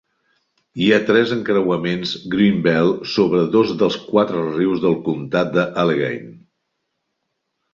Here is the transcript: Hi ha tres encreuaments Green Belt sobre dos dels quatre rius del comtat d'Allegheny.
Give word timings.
Hi 0.83 0.87
ha 0.93 0.97
tres 1.09 1.33
encreuaments 1.35 2.13
Green 2.35 2.57
Belt 2.67 3.05
sobre 3.17 3.43
dos 3.57 3.75
dels 3.83 3.99
quatre 4.07 4.41
rius 4.47 4.83
del 4.87 4.97
comtat 5.11 5.53
d'Allegheny. 5.59 6.27